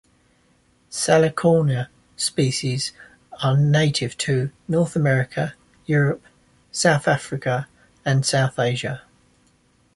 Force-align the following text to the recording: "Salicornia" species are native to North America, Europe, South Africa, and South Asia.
"Salicornia" 0.89 1.87
species 2.15 2.91
are 3.43 3.55
native 3.55 4.17
to 4.17 4.49
North 4.67 4.95
America, 4.95 5.53
Europe, 5.85 6.23
South 6.71 7.07
Africa, 7.07 7.67
and 8.03 8.25
South 8.25 8.57
Asia. 8.57 9.03